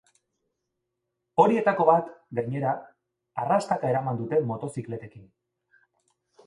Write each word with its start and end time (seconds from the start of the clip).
Horietako 1.43 1.85
bat, 1.91 2.09
gainera, 2.39 2.73
arrastaka 3.45 3.93
eraman 3.95 4.21
dute 4.25 4.43
motozikletekin. 4.55 5.31